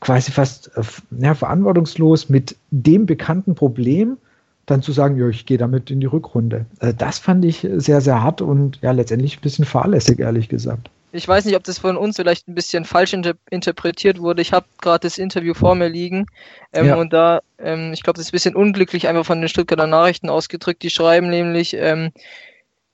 [0.00, 0.82] quasi fast äh,
[1.18, 4.18] ja, verantwortungslos mit dem bekannten Problem
[4.66, 6.66] dann zu sagen, ja, ich gehe damit in die Rückrunde.
[6.78, 10.90] Also das fand ich sehr, sehr hart und ja, letztendlich ein bisschen fahrlässig, ehrlich gesagt.
[11.12, 14.42] Ich weiß nicht, ob das von uns vielleicht ein bisschen falsch inter interpretiert wurde.
[14.42, 16.26] Ich habe gerade das Interview vor mir liegen
[16.72, 16.96] ähm, ja.
[16.96, 20.28] und da, ähm, ich glaube, das ist ein bisschen unglücklich einfach von den Stuttgarter Nachrichten
[20.28, 20.82] ausgedrückt.
[20.82, 22.12] Die schreiben nämlich, ähm,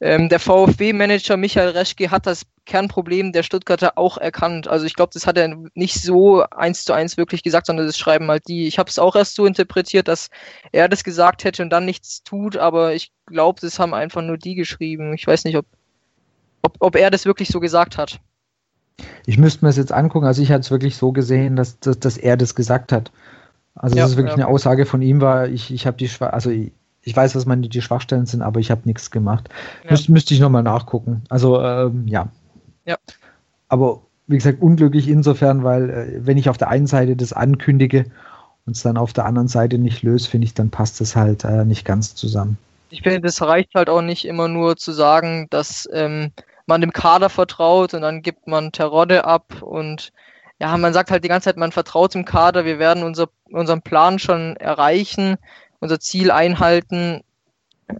[0.00, 4.68] ähm, der VfB-Manager Michael Reschke hat das Kernproblem der Stuttgarter auch erkannt.
[4.68, 7.96] Also ich glaube, das hat er nicht so eins zu eins wirklich gesagt, sondern das
[7.96, 8.66] schreiben halt die.
[8.66, 10.28] Ich habe es auch erst so interpretiert, dass
[10.72, 14.36] er das gesagt hätte und dann nichts tut, aber ich glaube, das haben einfach nur
[14.36, 15.14] die geschrieben.
[15.14, 15.64] Ich weiß nicht, ob,
[16.66, 18.20] ob, ob er das wirklich so gesagt hat.
[19.24, 20.26] Ich müsste mir das jetzt angucken.
[20.26, 23.12] Also ich hatte es wirklich so gesehen, dass, dass, dass er das gesagt hat.
[23.74, 24.44] Also ja, das ist wirklich ja.
[24.44, 27.68] eine Aussage von ihm war, ich, ich habe die, also ich, ich weiß, was meine
[27.68, 29.48] die Schwachstellen sind, aber ich habe nichts gemacht.
[29.84, 29.92] Ja.
[29.92, 31.22] Müsste, müsste ich nochmal nachgucken.
[31.28, 32.28] Also ähm, ja.
[32.84, 32.96] Ja.
[33.68, 38.06] Aber wie gesagt, unglücklich insofern, weil äh, wenn ich auf der einen Seite das ankündige
[38.64, 41.44] und es dann auf der anderen Seite nicht löse, finde ich, dann passt es halt
[41.44, 42.58] äh, nicht ganz zusammen.
[42.90, 46.32] Ich finde, das reicht halt auch nicht immer nur zu sagen, dass ähm,
[46.66, 50.12] man dem Kader vertraut und dann gibt man Terodde ab und
[50.58, 53.82] ja, man sagt halt die ganze Zeit, man vertraut dem Kader, wir werden unser, unseren
[53.82, 55.36] Plan schon erreichen
[55.80, 57.22] unser Ziel einhalten.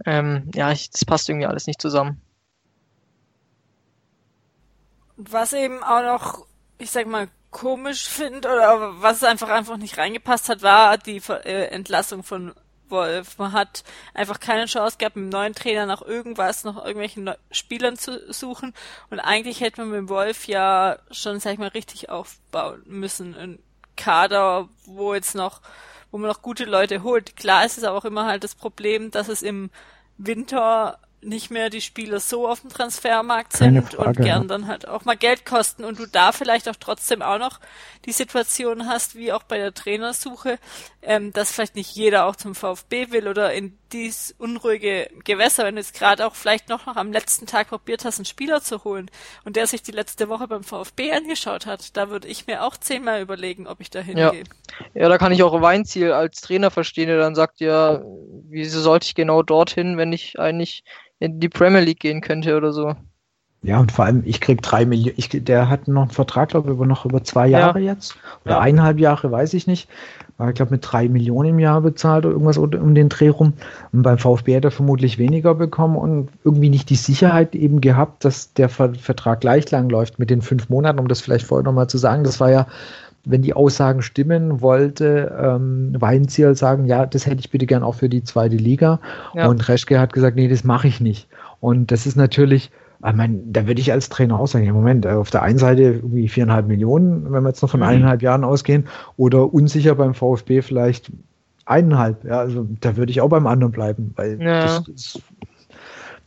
[0.05, 2.21] Ähm, ja, ich, das passt irgendwie alles nicht zusammen.
[5.15, 6.45] Was eben auch noch,
[6.77, 11.67] ich sag mal, komisch finde oder was einfach einfach nicht reingepasst hat, war die äh,
[11.67, 12.53] Entlassung von
[12.89, 13.37] Wolf.
[13.37, 17.97] Man hat einfach keine Chance gehabt, mit dem neuen Trainer nach irgendwas, nach irgendwelchen Spielern
[17.97, 18.73] zu suchen.
[19.09, 23.35] Und eigentlich hätte man mit dem Wolf ja schon, sag ich mal, richtig aufbauen müssen.
[23.35, 23.59] Ein
[23.95, 25.61] Kader, wo jetzt noch
[26.11, 27.35] wo man noch gute Leute holt.
[27.35, 29.69] Klar ist es aber auch immer halt das Problem, dass es im
[30.17, 34.47] Winter nicht mehr die Spieler so auf dem Transfermarkt sind Frage, und gern ja.
[34.47, 37.59] dann halt auch mal Geld kosten und du da vielleicht auch trotzdem auch noch
[38.05, 40.59] die Situation hast, wie auch bei der Trainersuche,
[41.01, 45.75] ähm, dass vielleicht nicht jeder auch zum VfB will oder in dies unruhige Gewässer, wenn
[45.75, 48.83] du jetzt gerade auch vielleicht noch, noch am letzten Tag probiert hast, einen Spieler zu
[48.83, 49.09] holen
[49.43, 52.77] und der sich die letzte Woche beim VfB angeschaut hat, da würde ich mir auch
[52.77, 54.43] zehnmal überlegen, ob ich da hingehe.
[54.93, 55.01] Ja.
[55.01, 58.01] ja, da kann ich auch Weinziel als Trainer verstehen, der dann sagt, ja,
[58.49, 60.83] wieso sollte ich genau dorthin, wenn ich eigentlich
[61.19, 62.95] in die Premier League gehen könnte oder so.
[63.63, 66.69] Ja, und vor allem, ich krieg drei Millionen, ich, der hat noch einen Vertrag, glaube
[66.69, 67.93] ich, über noch über zwei Jahre ja.
[67.93, 68.15] jetzt.
[68.45, 68.59] Oder ja.
[68.59, 69.89] eineinhalb Jahre, weiß ich nicht.
[70.37, 73.53] War, ich glaube, mit drei Millionen im Jahr bezahlt oder irgendwas um den Dreh rum.
[73.91, 78.23] Und beim VfB hat er vermutlich weniger bekommen und irgendwie nicht die Sicherheit eben gehabt,
[78.23, 81.89] dass der Vertrag gleich lang läuft mit den fünf Monaten, um das vielleicht vorher nochmal
[81.89, 82.23] zu sagen.
[82.23, 82.67] Das war ja
[83.29, 87.95] wenn die Aussagen stimmen, wollte ähm, Weinzierl sagen, ja, das hätte ich bitte gern auch
[87.95, 88.99] für die zweite Liga.
[89.33, 89.47] Ja.
[89.47, 91.27] Und Reschke hat gesagt, nee, das mache ich nicht.
[91.59, 92.71] Und das ist natürlich,
[93.05, 95.57] ich meine, da würde ich als Trainer auch sagen, ja, Moment, äh, auf der einen
[95.57, 97.87] Seite irgendwie viereinhalb Millionen, wenn wir jetzt noch von mhm.
[97.87, 98.87] eineinhalb Jahren ausgehen,
[99.17, 101.11] oder unsicher beim VfB vielleicht
[101.65, 102.23] eineinhalb.
[102.23, 104.61] Ja, also da würde ich auch beim anderen bleiben, weil ja.
[104.61, 105.21] das, das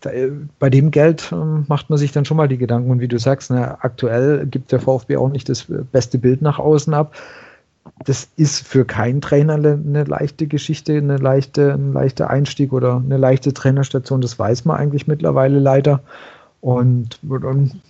[0.00, 2.90] da, äh, bei dem Geld ähm, macht man sich dann schon mal die Gedanken.
[2.90, 6.58] Und wie du sagst, ne, aktuell gibt der VfB auch nicht das beste Bild nach
[6.58, 7.14] außen ab.
[8.04, 13.16] Das ist für keinen Trainer eine leichte Geschichte, eine leichte, ein leichter Einstieg oder eine
[13.16, 14.20] leichte Trainerstation.
[14.20, 16.00] Das weiß man eigentlich mittlerweile leider.
[16.60, 17.80] Und dann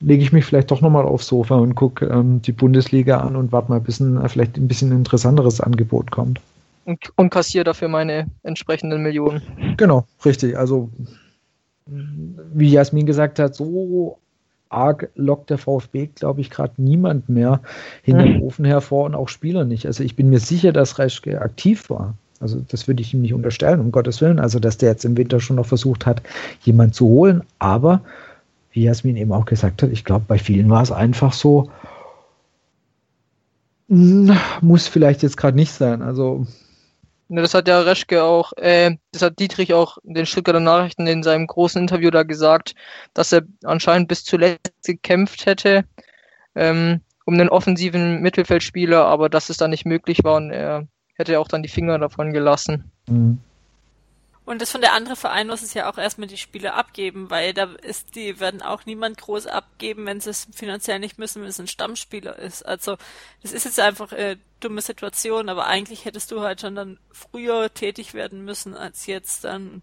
[0.00, 3.52] lege ich mich vielleicht doch nochmal aufs Sofa und gucke ähm, die Bundesliga an und
[3.52, 6.40] warte mal, bis ein, vielleicht ein bisschen interessanteres Angebot kommt.
[6.86, 9.42] Und, und kassiere dafür meine entsprechenden Millionen.
[9.76, 10.56] Genau, richtig.
[10.56, 10.88] Also
[12.54, 14.18] wie Jasmin gesagt hat, so
[14.68, 17.60] arg lockt der VfB, glaube ich, gerade niemand mehr
[18.02, 19.86] hinter dem Ofen hervor und auch Spieler nicht.
[19.86, 22.14] Also ich bin mir sicher, dass Reschke aktiv war.
[22.38, 24.38] Also das würde ich ihm nicht unterstellen, um Gottes Willen.
[24.38, 26.22] Also dass der jetzt im Winter schon noch versucht hat,
[26.62, 27.42] jemanden zu holen.
[27.58, 28.02] Aber
[28.72, 31.70] wie Jasmin eben auch gesagt hat, ich glaube, bei vielen war es einfach so,
[33.88, 36.00] muss vielleicht jetzt gerade nicht sein.
[36.00, 36.46] Also
[37.36, 41.22] das hat ja Reschke auch, äh, das hat Dietrich auch in den Stuttgarter Nachrichten in
[41.22, 42.74] seinem großen Interview da gesagt,
[43.14, 45.84] dass er anscheinend bis zuletzt gekämpft hätte
[46.54, 51.38] ähm, um einen offensiven Mittelfeldspieler, aber dass es dann nicht möglich war und er hätte
[51.38, 52.90] auch dann die Finger davon gelassen.
[53.08, 53.38] Mhm.
[54.50, 57.54] Und das von der andere Verein muss es ja auch erstmal die Spiele abgeben, weil
[57.54, 61.48] da ist, die werden auch niemand groß abgeben, wenn sie es finanziell nicht müssen, wenn
[61.48, 62.66] es ein Stammspieler ist.
[62.66, 62.96] Also
[63.44, 67.72] das ist jetzt einfach eine dumme Situation, aber eigentlich hättest du halt schon dann früher
[67.72, 69.82] tätig werden müssen als jetzt dann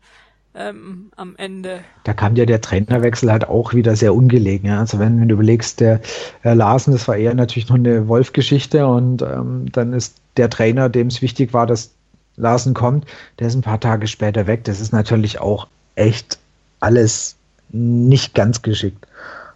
[0.53, 1.80] ähm, am Ende.
[2.03, 4.67] Da kam ja der Trainerwechsel halt auch wieder sehr ungelegen.
[4.67, 4.80] Ja?
[4.80, 6.01] Also wenn, wenn, du überlegst, der
[6.41, 10.89] Herr Larsen, das war eher natürlich noch eine Wolf-Geschichte und ähm, dann ist der Trainer,
[10.89, 11.96] dem es wichtig war, dass
[12.38, 13.06] Larsen kommt,
[13.39, 14.63] der ist ein paar Tage später weg.
[14.63, 16.39] Das ist natürlich auch echt
[16.80, 17.36] alles
[17.69, 19.06] nicht ganz geschickt.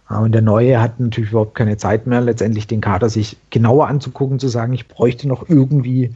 [0.08, 4.38] Und der Neue hat natürlich überhaupt keine Zeit mehr, letztendlich den Kader sich genauer anzugucken,
[4.38, 6.14] zu sagen, ich bräuchte noch irgendwie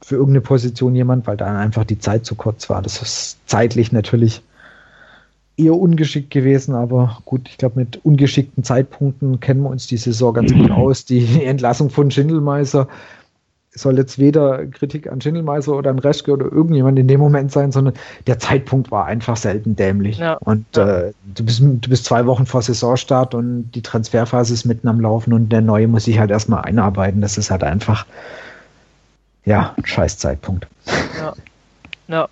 [0.00, 2.80] für irgendeine Position jemand, weil da einfach die Zeit zu kurz war.
[2.80, 4.42] Das ist zeitlich natürlich
[5.58, 10.32] eher ungeschickt gewesen, aber gut, ich glaube, mit ungeschickten Zeitpunkten kennen wir uns die Saison
[10.32, 11.04] ganz gut aus.
[11.04, 12.88] Die Entlassung von Schindelmeiser
[13.70, 17.72] soll jetzt weder Kritik an Schindelmeiser oder an Reschke oder irgendjemand in dem Moment sein,
[17.72, 17.94] sondern
[18.26, 20.18] der Zeitpunkt war einfach selten dämlich.
[20.18, 20.34] Ja.
[20.34, 21.00] Und ja.
[21.00, 25.00] Äh, du, bist, du bist zwei Wochen vor Saisonstart und die Transferphase ist mitten am
[25.00, 27.20] Laufen und der Neue muss sich halt erstmal einarbeiten.
[27.20, 28.06] Das ist halt einfach,
[29.44, 30.66] ja, ein scheiß Zeitpunkt.
[31.18, 31.34] Ja.
[32.08, 32.28] ja.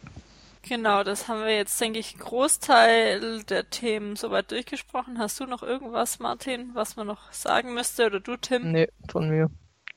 [0.68, 5.18] Genau, das haben wir jetzt, denke ich, einen Großteil der Themen soweit durchgesprochen.
[5.18, 8.72] Hast du noch irgendwas, Martin, was man noch sagen müsste oder du, Tim?
[8.72, 9.49] Nee, von mir.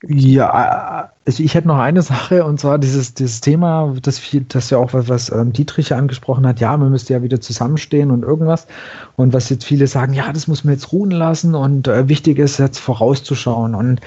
[0.06, 4.78] Ja, also ich hätte noch eine Sache und zwar dieses, dieses Thema, das, das ja
[4.78, 8.66] auch was, was ähm, Dietrich angesprochen hat, ja, man müsste ja wieder zusammenstehen und irgendwas.
[9.16, 12.38] Und was jetzt viele sagen, ja, das muss man jetzt ruhen lassen und äh, wichtig
[12.38, 13.74] ist jetzt vorauszuschauen.
[13.74, 14.00] Und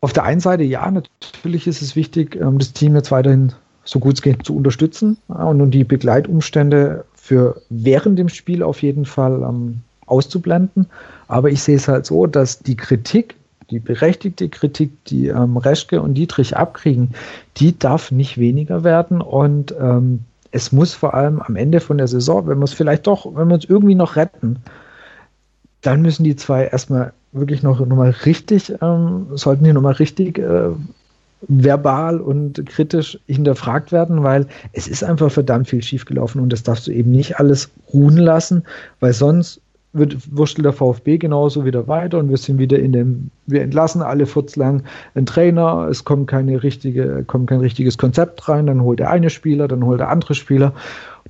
[0.00, 3.52] auf der einen Seite, ja, natürlich ist es wichtig, ähm, das Team jetzt weiterhin
[3.84, 8.64] so gut es geht zu unterstützen ja, und, und die Begleitumstände für während dem Spiel
[8.64, 10.86] auf jeden Fall ähm, auszublenden.
[11.28, 13.36] Aber ich sehe es halt so, dass die Kritik
[13.70, 17.14] die berechtigte Kritik, die ähm, Reschke und Dietrich abkriegen,
[17.56, 22.06] die darf nicht weniger werden und ähm, es muss vor allem am Ende von der
[22.06, 24.58] Saison, wenn wir es vielleicht doch, wenn wir uns irgendwie noch retten,
[25.82, 30.38] dann müssen die zwei erstmal wirklich noch, noch mal richtig, ähm, sollten die nochmal richtig
[30.38, 30.70] äh,
[31.48, 36.86] verbal und kritisch hinterfragt werden, weil es ist einfach verdammt viel schiefgelaufen und das darfst
[36.86, 38.62] du eben nicht alles ruhen lassen,
[39.00, 39.60] weil sonst
[39.94, 44.02] wird wurschtelt der VfB genauso wieder weiter und wir sind wieder in dem, wir entlassen
[44.02, 44.82] alle furzlang
[45.14, 49.30] einen Trainer, es kommt keine richtige, kommt kein richtiges Konzept rein, dann holt der eine
[49.30, 50.74] Spieler, dann holt der andere Spieler.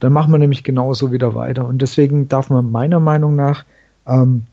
[0.00, 1.66] Dann machen wir nämlich genauso wieder weiter.
[1.66, 3.64] Und deswegen darf man meiner Meinung nach
[4.09, 4.46] ähm,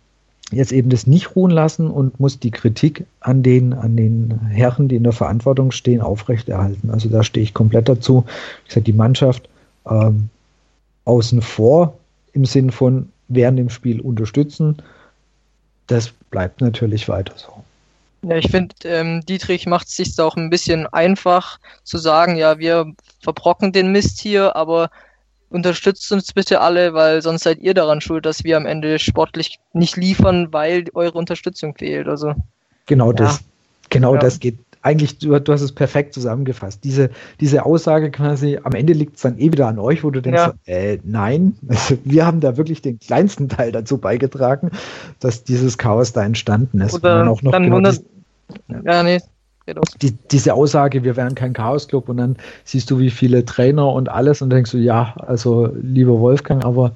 [0.51, 4.87] jetzt eben das nicht ruhen lassen und muss die Kritik an den, an den Herren,
[4.87, 6.91] die in der Verantwortung stehen, aufrechterhalten.
[6.91, 8.25] Also da stehe ich komplett dazu.
[8.67, 9.49] Ich sage, die Mannschaft
[9.89, 10.29] ähm,
[11.05, 11.97] außen vor
[12.33, 14.81] im Sinn von während dem Spiel unterstützen.
[15.87, 17.63] Das bleibt natürlich weiter so.
[18.23, 22.59] Ja, ich finde, ähm, Dietrich macht es sich auch ein bisschen einfach zu sagen, ja,
[22.59, 24.91] wir verbrocken den Mist hier, aber
[25.49, 29.59] unterstützt uns bitte alle, weil sonst seid ihr daran schuld, dass wir am Ende sportlich
[29.73, 32.07] nicht liefern, weil eure Unterstützung fehlt.
[32.07, 32.35] Also
[32.85, 33.13] genau ja.
[33.13, 33.39] das,
[33.89, 34.21] genau ja.
[34.21, 36.83] das geht eigentlich, du, du, hast es perfekt zusammengefasst.
[36.83, 40.21] Diese, diese Aussage quasi, am Ende liegt es dann eh wieder an euch, wo du
[40.21, 40.73] denkst, ja.
[40.73, 44.71] äh, nein, also wir haben da wirklich den kleinsten Teil dazu beigetragen,
[45.19, 46.95] dass dieses Chaos da entstanden ist.
[46.95, 48.01] Oder dann, genau wundert,
[48.83, 49.19] Ja, nee.
[50.01, 54.09] Die, diese Aussage, wir wären kein Chaos-Club und dann siehst du, wie viele Trainer und
[54.09, 56.93] alles und denkst du, ja, also lieber Wolfgang, aber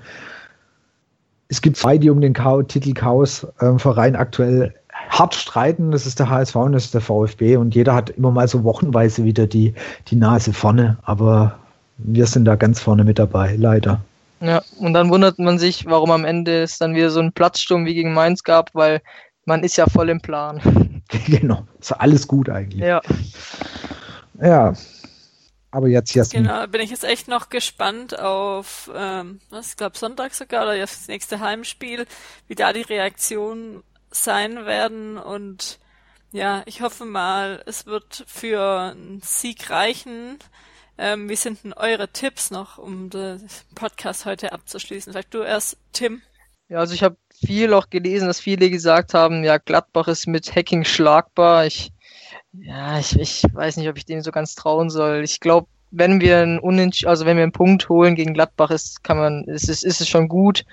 [1.47, 2.33] es gibt zwei, die um den
[2.67, 4.73] Titel Chaos-Verein äh, aktuell
[5.09, 5.91] hart streiten.
[5.91, 8.63] Das ist der HSV und das ist der VfB und jeder hat immer mal so
[8.63, 9.73] wochenweise wieder die,
[10.07, 11.57] die Nase vorne, aber
[11.97, 14.01] wir sind da ganz vorne mit dabei, leider.
[14.41, 17.85] Ja, und dann wundert man sich, warum am Ende es dann wieder so einen Platzsturm
[17.85, 19.01] wie gegen Mainz gab, weil
[19.45, 21.01] man ist ja voll im Plan.
[21.27, 22.81] genau, ist alles gut eigentlich.
[22.81, 23.01] Ja.
[24.41, 24.73] Ja,
[25.71, 26.43] aber jetzt Jasmin.
[26.43, 30.77] Genau, bin ich jetzt echt noch gespannt auf, ähm, was, ich glaube Sonntag sogar oder
[30.77, 32.05] das nächste Heimspiel,
[32.47, 33.83] wie da die Reaktionen
[34.23, 35.79] sein werden und
[36.31, 40.37] ja, ich hoffe mal, es wird für einen Sieg reichen.
[40.97, 45.13] Ähm, wie sind denn eure Tipps noch, um den Podcast heute abzuschließen?
[45.13, 46.21] Vielleicht du erst, Tim.
[46.67, 50.55] Ja, also ich habe viel auch gelesen, dass viele gesagt haben, ja, Gladbach ist mit
[50.55, 51.65] Hacking schlagbar.
[51.67, 51.91] Ich,
[52.53, 55.21] ja, ich, ich weiß nicht, ob ich dem so ganz trauen soll.
[55.23, 59.03] Ich glaube, wenn wir einen Unentsch also wenn wir einen Punkt holen gegen Gladbach, ist,
[59.03, 60.65] kann man, ist, ist, ist es schon gut.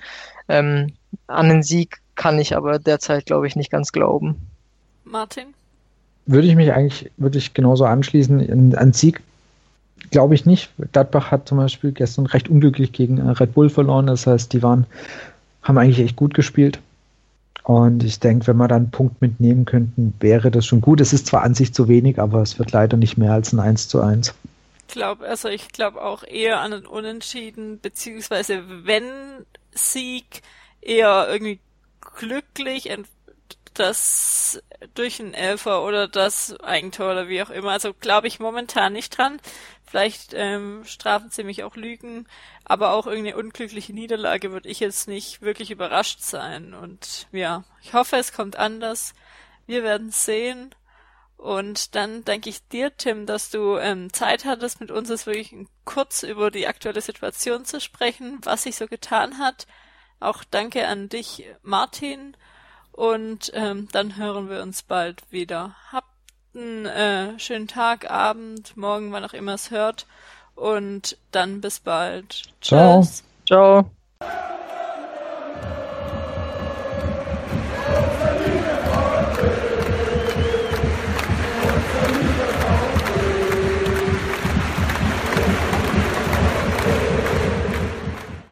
[0.49, 0.93] Ähm,
[1.27, 4.35] an den Sieg kann ich aber derzeit, glaube ich, nicht ganz glauben.
[5.03, 5.53] Martin?
[6.25, 8.75] Würde ich mich eigentlich, würde ich genauso anschließen.
[8.75, 9.21] An Sieg
[10.11, 10.69] glaube ich nicht.
[10.91, 14.07] Gladbach hat zum Beispiel gestern recht unglücklich gegen äh, Red Bull verloren.
[14.07, 14.85] Das heißt, die waren,
[15.61, 16.79] haben eigentlich echt gut gespielt.
[17.63, 20.99] Und ich denke, wenn wir dann einen Punkt mitnehmen könnten, wäre das schon gut.
[20.99, 23.59] Es ist zwar an sich zu wenig, aber es wird leider nicht mehr als ein
[23.59, 24.33] 1 zu 1.
[24.87, 29.03] Ich glaube, also ich glaube auch eher an einen Unentschieden, beziehungsweise wenn
[29.71, 30.41] Sieg
[30.81, 31.59] eher irgendwie
[32.17, 32.89] glücklich,
[33.73, 34.61] das
[34.93, 37.71] durch einen Elfer oder das Eigentor oder wie auch immer.
[37.71, 39.39] Also glaube ich momentan nicht dran.
[39.85, 42.27] Vielleicht ähm, strafen sie mich auch Lügen,
[42.65, 46.73] aber auch irgendeine unglückliche Niederlage würde ich jetzt nicht wirklich überrascht sein.
[46.73, 49.13] Und ja, ich hoffe, es kommt anders.
[49.65, 50.73] Wir werden sehen.
[51.37, 55.53] Und dann danke ich dir, Tim, dass du ähm, Zeit hattest, mit uns jetzt wirklich
[55.83, 59.67] kurz über die aktuelle Situation zu sprechen, was sich so getan hat.
[60.23, 62.37] Auch danke an dich, Martin.
[62.91, 65.75] Und ähm, dann hören wir uns bald wieder.
[65.91, 66.07] Habt
[66.55, 70.05] einen äh, schönen Tag, Abend, morgen, wann auch immer es hört.
[70.55, 72.43] Und dann bis bald.
[72.61, 73.01] Ciao.
[73.01, 73.23] Tschüss.
[73.45, 73.89] Ciao.